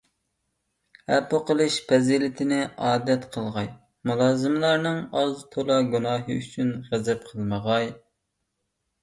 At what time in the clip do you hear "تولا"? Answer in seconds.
5.53-5.79